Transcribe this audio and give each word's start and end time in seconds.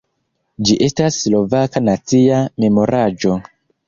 Ĝi 0.69 0.77
estas 0.85 1.19
slovaka 1.25 1.81
nacia 1.89 2.39
memoraĵo. 2.65 3.37